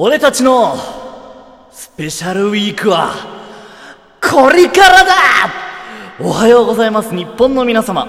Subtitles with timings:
[0.00, 0.76] 俺たちの
[1.72, 3.10] スペシャルウィークは
[4.22, 5.12] これからだ!
[6.20, 7.12] おはようございます。
[7.12, 8.06] 日本の皆様。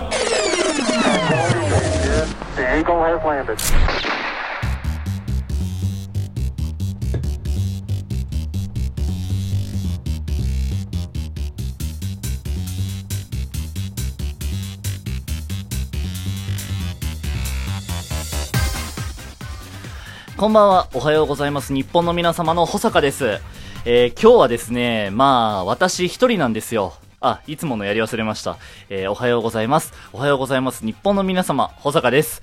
[20.39, 23.41] こんばんはおはようございます日本の皆様の保坂です
[23.83, 28.57] えー今日はですねまあ私一人なんですよあ、いつものやり忘れました。
[28.87, 29.91] えーおはようございます。
[30.13, 30.85] おはようございます。
[30.85, 32.41] 日本の皆様、保坂です。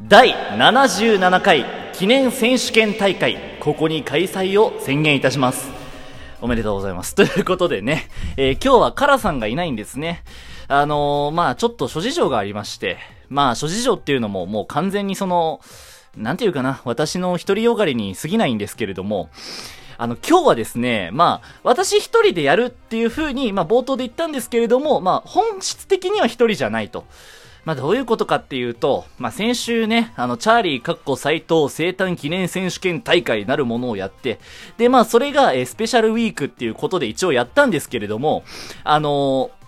[0.00, 5.70] 第77回記念選手権大会、ここに開催を宣言いたします。
[6.40, 7.14] おめでとうございます。
[7.14, 10.24] ということでね、えー今日はカラさんがいないんですね。
[10.66, 12.96] あのまあちょっと諸事情がありまして、
[13.28, 15.60] まあ諸事情っていうのももう完全にその、
[16.16, 19.30] なんていうかな、私の独りよがりに過ぎないんですけれども、
[19.98, 27.04] あの、今日はですね、まあ、私一人でやるっていう風に、まあ、冒頭で言ったんですけれども、まあ、本質的には一人じゃないと。
[27.64, 34.40] まあ、どういうことかっていうと、まあ、先週ね、あの、チャーリー、カッコ斎藤生誕記念選手権大会なるものをやって、
[34.78, 38.42] で、まあ、それが、えースペシャルウィークっていうことで一応やったんですけれども、
[38.84, 39.61] あのー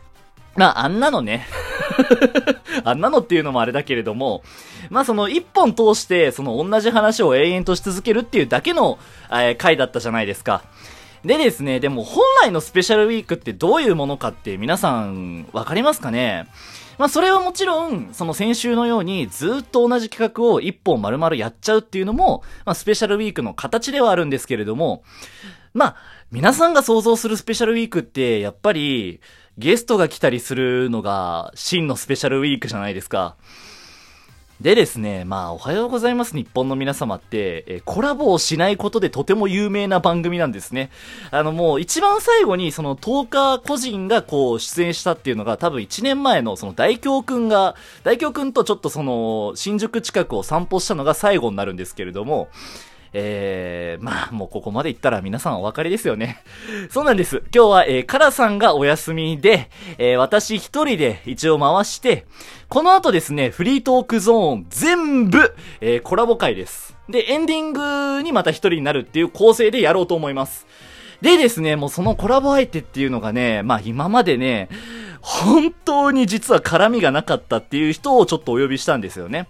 [0.57, 1.47] まあ、あんなのね。
[2.85, 4.43] あんなのっていうのもあれだけれども、
[4.91, 8.99] まあその一本通して、その同じ話を永遠とし続けるっていうだけの、
[9.31, 10.63] えー回だったじゃないですか。
[11.25, 16.47] でですね、でも本来のスペシャルウィークってどういうものかって皆さんわかりますかね？
[16.99, 25.03] まあそれはもちろん、その先週のようにずっと同じ企画を一本丸々やっちゃうっていうのも、まあスペシャルウィークの形ではあるんですけれども、
[25.75, 25.97] まあ、
[26.31, 29.21] 皆さんが想像するスペシャルウィークって、やっぱり、
[29.57, 33.37] ゲストが来たりするのが、真のスペシャルウィークじゃないですか。
[34.61, 40.91] でですね、まあ、おはようございます日本の皆様って、えコラボをしないことでとても有名な番組なんですね。
[41.31, 52.48] あのもう一番最後にその10日個人がこう出演したっていうのが多分1年前のその大京くんが、大京くんとちょっとその新宿近くを散歩したのが最後になるんですけれども、
[53.17, 56.42] えー、まあ、もうここまで行ったら皆さんお分かりですよね。
[56.91, 57.45] そうなんです。
[57.55, 62.27] 今日は、えー、カラさんがお休みで、えー、私一人で一応回して、
[62.69, 66.97] この後ですね、フリートークゾーン全部、えー、コラボ会です。
[67.08, 70.67] で、エンディングにまた一人になるっていう構成でやろうと思います。
[71.23, 74.69] でですね、もうそのコラボ相手っていうのがね、まあ今までね、
[75.24, 79.48] 本当に実は絡みがなかったっていう人をちょっとお呼びしたんですよね。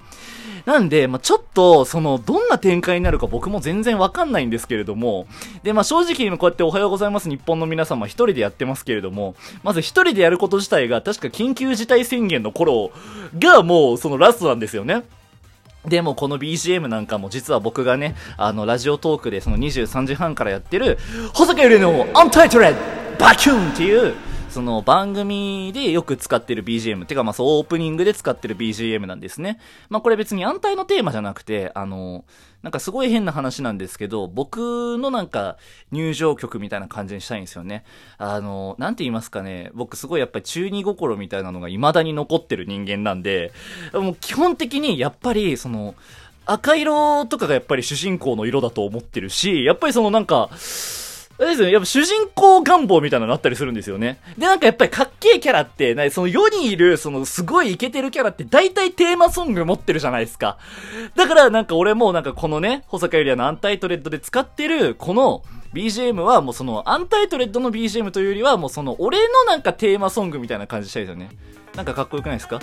[0.66, 5.26] なんで、まあ、ちょっと、その、どんな展開になるか僕も全然わかんないんですけれども、
[5.64, 9.34] で、まあ、正直今こうやっておはようございます日本の皆様一人でやってますけれども、
[9.64, 12.92] まず一人でやること自体が確か緊急事態宣言の頃
[13.38, 15.02] がもうそのラストなんですよね。
[15.86, 20.98] でもこの BGM なんかも実は僕がね、あの、ラジオトークでその23時半からやってる、
[21.34, 22.78] 保坂ゆりのアンタイトレッド
[23.18, 24.14] バキュンっていう、
[24.54, 27.06] その番組でよく使ってる BGM。
[27.06, 29.59] てかまあそうオープニングで使ってる BGM なんですね。
[29.88, 32.25] まあこれ別に安泰のテーマじゃなくて、あの、
[32.62, 35.56] なんかすごい変な話なんですけど、僕のなんか
[35.91, 37.82] 入場曲みたいな感じにしたいんですよね。
[38.16, 43.53] あの、なんて言いますかね、僕すごいやっぱり中二心みたいなのが未だに残ってる人間なんで、
[43.93, 45.97] もう基本的にやっぱりその、
[46.47, 50.48] 赤色とかがやっぱり主人公の色だと思ってるし、やっぱりそのなんか、
[51.38, 51.72] ですね。
[51.72, 54.18] やっぱ主人公願望みたいなのあったりするんですよね。
[54.38, 60.58] で、なんかやっぱりかっけえキャラって、なその世にいる、そのすごいイケてるキャラって大体テーマソング持ってるじゃないですか。
[61.16, 65.42] だからなんか俺もなんかこのね、保坂ゆりやのアンタイトレッドで使ってる、この
[65.74, 71.30] BGM はもうそのアンタイトレッドの BGM というよりはもうその俺のなんかテーマソングみたいな感じしたいですよね。
[71.74, 72.60] なんかかっこよくないですか？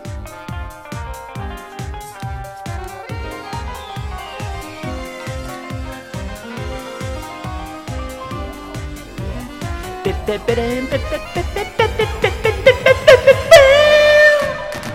[10.27, 13.31] ペペレンペペペペペペペペペペペペ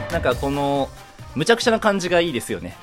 [0.09, 0.91] ペなんかこの
[1.35, 2.77] むちゃくちゃな感じがいいですよね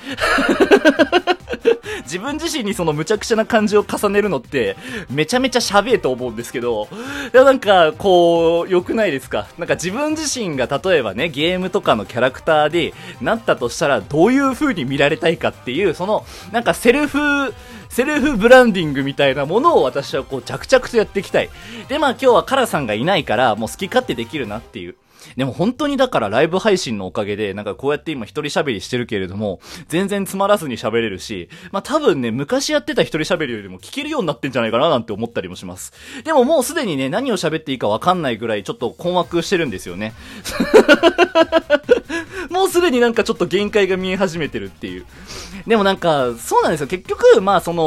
[2.05, 4.77] 自分自身にそのむちゃくちゃな感じを重ねるのって
[5.11, 6.87] めちゃめちゃ喋えと思うんですけど
[7.31, 17.53] でもなんかこう良くないですかなんか自分自身が例えばねゲームとかのキャラクターでなったとしたらどういう風に見られたいかっていうそのなんかセルフ
[17.89, 21.49] セルフブランディングみたいなものを私はこう着々とやっていきたい
[21.87, 24.95] でまあ今日はカラさんがいないからもう好き勝手できるなっていう
[25.35, 35.93] でも本当にだからライブ配信のおかげで、なんかこうやって今一人喋りしてるけれども、全然つまらずに喋れるし、まあ多分ね、昔やってた一人喋りよりも聞けるようになってんじゃないかななんて思ったりもします。
[36.23, 40.13] でももうすでにね、何を喋っていいかわかんないぐらいちょっと困惑してるんですよね。
[42.49, 45.05] もうすでになんかちょっと限界が見え始めてるっていう。
[45.67, 46.87] でもなんか、そうなんですよ。
[46.87, 47.78] 結局、まあその、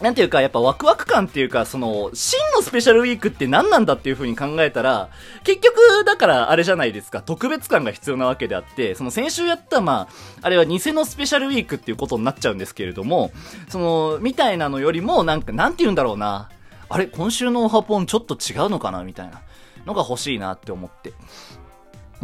[0.00, 5.08] なんていうか、やっぱワクワク感っていうか、その、真のスペシャルウィークって何なんだっていう風に考えたら、
[5.42, 13.32] 結局、だからあれじゃないですか、特別感が必要なわけであって、その先週やった、まあ、あれは偽のスペシャルウィークっていうことになっちゃうんですけれども、
[13.70, 16.50] その、みたいなのよりも、なんか、なんて言うんだろうな、
[16.90, 19.02] あれ、今週のオハポンちょっと違うのかな？
[19.02, 19.40] みたいな
[19.86, 21.14] のが欲しいなって思って。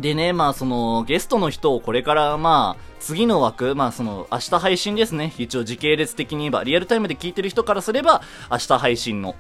[0.03, 5.33] でね、まあその、ゲストの人をこれからまあ、次の枠、まあその、明日配信ですね。
[5.39, 8.21] 一応時系列的に言えば、リアルタイムで聞いてる人からすれば、
[8.51, 9.37] 明日配信の。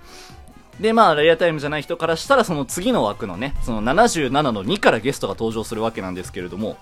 [0.80, 6.76] で、まあ、リアルタイムじゃない人からしたら、その次の枠のね、その77の2からゲストが登場するわけなんですけれども、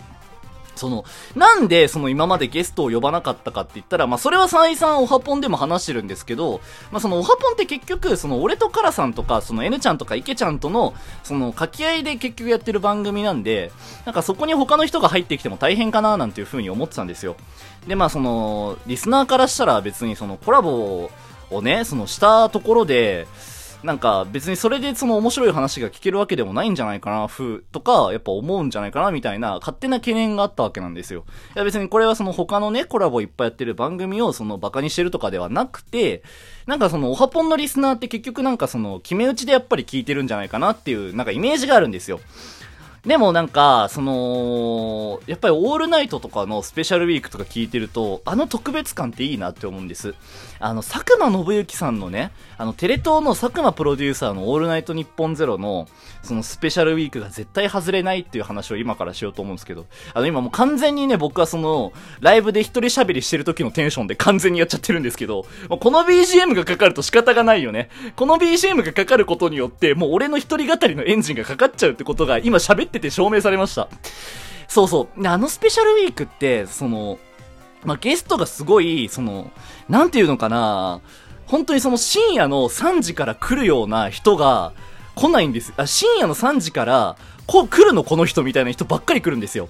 [0.75, 13.73] その、なんでその今までゲストを呼ばなかったかって言ったら、まあそれは再三オハポンでも話してるんですけど、まあそのオハポンって結局、その俺とカラさんとか、その N ちゃんとか池ちゃんとの、その掛け合いで結局やってる番組なんで、
[14.05, 17.37] なんかそこに他の人が入ってきても大変かななんていう風に思ってたんですよ。
[17.87, 21.11] で、まあその、リスナーからしたら別にそのコラボ
[21.51, 23.27] をね、そのしたところで、
[23.83, 31.25] なんか別にそれでその面白い話が聞けるわけでもないんじゃないかな、ふとか、やっぱ思うんじゃないかな、みたいな勝手な懸念があったわけなんですよ。
[31.57, 36.23] いや別にこれはその他のね、コラボいっぱいやってる番組をそのバカにしてるとかではなくて、
[36.67, 42.21] なんかそのオハポンのリスナーって結局なんかその決め打ちでやっぱり聞いてるんじゃないかなっていうなんかイメージがあるんですよ。
[43.05, 50.15] でもなんか、その、やっぱりオールナイトとかのスペシャルウィークとか聞いてると、あの特別感っていいなって思うんです。
[50.61, 55.89] あの、佐久間信之さんのね、あの、テレ東の佐久間プロデューサーのオールナイトニッポンゼロの、
[56.23, 67.89] そのスペシャルウィークが絶対外れないっていう話を今からしようと思うんですけど、あの、今もう完全にね、僕はその、ライブで一人喋りしてる時のテンションで完全にやっちゃってるんですけど、この BGM がかかると仕方がないよね。
[68.15, 73.89] この BGM がかかることによって、もう俺の一人語りのエンジンがかかっちゃうってことが今喋ってて証明されました。
[74.69, 75.27] そうそう。
[75.27, 77.19] あのスペシャルウィークって、その、
[77.85, 79.51] まあ、ゲストがすごい、その、
[79.89, 81.01] なんていうのかな、
[81.47, 84.73] 本当にその深夜の3時から来るような人が
[85.17, 85.73] 来ないんです。
[85.77, 87.17] あ、深夜の3時から、
[87.47, 89.69] こう来るのこの人みたいな人ばっかり来るんですよ。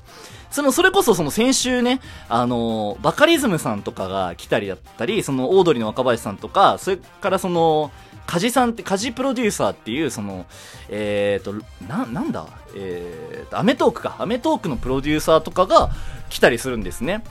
[0.50, 7.90] その、それこそその先週ね、あの、バカリズムさんとかが来たりだったり、そのオードリーの若林さんとか、それからその、
[8.30, 10.46] カジさんって、カジプロデューサーっていう、その、
[10.88, 12.46] えっ、ー、と、な、なんだ？
[12.76, 14.14] えーと、アメトークか。
[14.20, 15.90] アメトークのプロデューサーとかが
[16.28, 17.24] 来たりするんですね。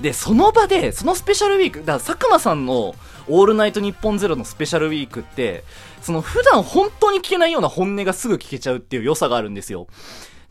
[0.00, 2.96] で、その場で、そのスペシャルウィーク、だから佐久間さんの
[3.28, 5.62] オールナイトニッポンゼロのスペシャルウィークって、
[6.02, 9.86] その普段本当に聞けないような本音がすぐ聞けちゃうっていう良さがあるんですよ。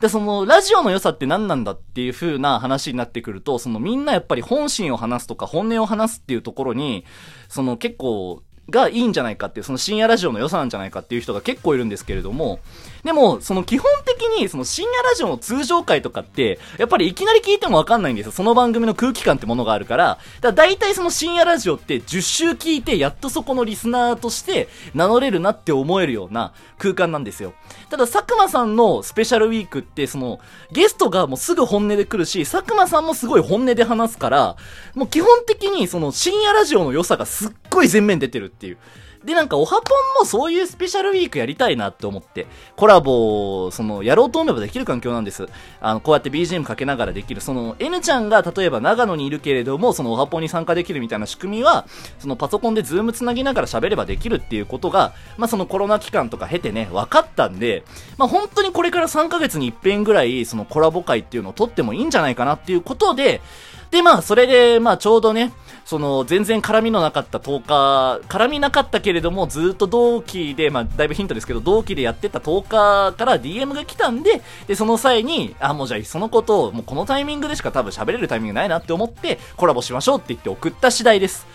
[0.00, 7.04] で、その、ラジオの良さって何なんだっていう風な話になってくると、そのみんなやっぱり本心を話すとか本音を話すっていうところに、
[7.50, 12.60] その結構、がいいんじゃないかっていう、その深夜ラジオの良さなんじゃないかっていう人が結構いるんですけれども、
[13.04, 18.32] でも、その基本的に、その深夜ラジオの通常回とかって、やっぱりいきなり聞いてもわかんないんですよ。
[18.32, 20.04] その番組の空気感ってものがあるから。
[20.04, 27.54] だから大体その深夜ラジオって10週聞いて、やっとそこのリスナーとして名乗れるなって思えるような空間なんですよ。
[27.88, 30.40] ただ、佐久間さんのスペシャルウィークって、その、
[30.72, 34.56] ゲストがもうすぐ本音で来るし、佐久間さんもすごい本音で話すから、
[34.94, 38.78] もう基本的にその深夜ラジオの良さがすっごい前面出てるっていう。
[39.24, 45.46] で、なんか、オハポンもそういうスペシャルウィークやりたいなって思って、コラボを、その、やろうと思えばできる環境なんです。
[45.82, 47.42] あの、こうやって BGM かけながらできる。
[47.42, 51.86] その、N ちゃんが例えば長野にいるけれども、そのオハポンに参加できるみたいな仕組みは、
[52.18, 57.84] そのパソコンでズームつなぎながら喋ればできるっていうことが、まあ、そのコロナ期間とか経てね、分かったんで、
[58.16, 63.42] まあ、本当にこれから3ヶ月に一遍ぐらい、そのコラボ回っていうのを撮ってもいいんじゃないかなっていうことで、
[63.90, 65.52] で、まあ、それで、まあ、ちょうどね、
[65.84, 81.48] その、全然絡みのなかった10日、絡みなかったけれども、ずっと同期で、まあ、だいぶヒントですけど、同期でやってた10日から DM が来たんで、で、その際に、あ、もうじゃあ、そのことを、もうこのタイミングでしか多分喋れるタイミングないなって思って、コラボしましょうって言って送った次第です。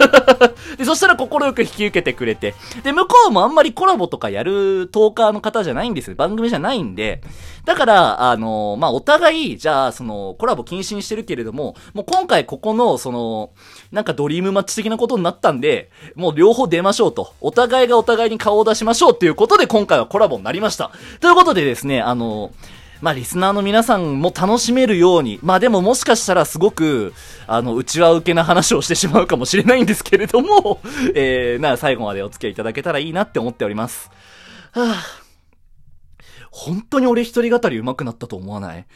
[0.78, 6.16] で、そしたら快く引き受けてくれて、で、向こうもあんまりコラボとかやるトーカーの方じゃないんですよ。
[6.16, 7.20] 番組じゃないんで、
[7.64, 13.50] だから、あの、まあ、お互い、じゃあ、その、コラボ禁止にしてるけれども、もう今回ここの、その、
[13.92, 17.34] なんかドリームマッチ的なことになったんで、もう両方出ましょうと。
[17.40, 20.90] お互いがお互いに顔を出しましょうっていうことで今回はコラボになりました。
[21.20, 22.52] ということでですね、あの、
[23.00, 27.14] まあ、リスナーの皆さんも楽しめるように、まあでももしかしたらすごく、
[27.46, 30.80] あの、内輪受けな話をしてしまうかもしれないんですけれども、
[31.14, 34.10] えー、な、最後までお付き合いいただけたらいいなって思っております。
[34.72, 35.29] はぁ、
[36.50, 38.86] 本当に俺一人語り上手くなったと思わない？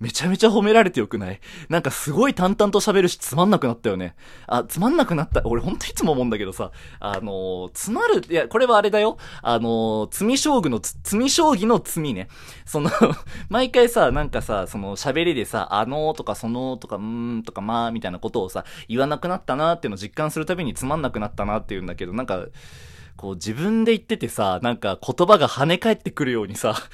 [0.00, 1.40] めちゃめちゃ褒められてよくない？
[1.68, 4.16] なんかすごい淡々と喋るしつまんなくなったよね。
[4.46, 5.42] あ、つまんなくなった？
[5.44, 9.16] 俺ほんといつも思うんだけどさ、あのー、つまる、いや、これはあれだよ。
[9.42, 12.28] あのー、罪将棋の、罪将棋の罪ね。
[12.66, 12.90] その
[13.48, 22.46] 毎回さ、なんかさ、その喋りでさ、あのーとかそのーとか、うーんとかまあみたいなことをさ、言わなくなったなーっていうのを実感するたびにつまんなくなったなっていうんだけど、なんか、
[23.24, 26.76] こう自分で言っててさ、なんか言葉が跳ね返ってくるようにさ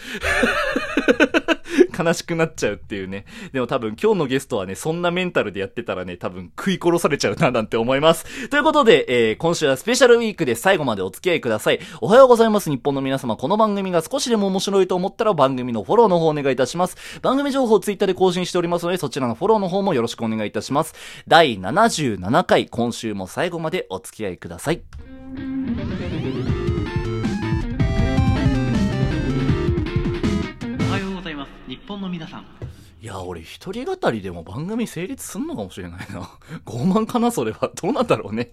[1.98, 3.24] 悲しくなっちゃうっていうね。
[3.52, 8.48] でも多分今日のゲストはね、そんなメンタルでやってたらね、多分食い殺されちゃうななんて思います。
[8.48, 11.80] ということで、えー、今週はスペシャルウィークで最後までお付き合いください。
[12.00, 13.36] おはようございます日本の皆様。
[13.36, 16.96] この番組が少しでも面白いと思ったら番組のフォローの方お願いいたします。
[17.22, 20.94] 番組情報をツイッターで更新しておりますので、そちらのフォローの方もよろしくお願いいたします。
[21.26, 24.80] 第77回、今週も最後までお付き合いください。
[31.90, 32.46] 本の皆さん
[33.02, 36.30] いや、俺一人語りでも番組成立すんのかもしれないな。
[36.66, 37.70] 傲慢かなそれは。
[37.74, 38.50] どうなんだろうね。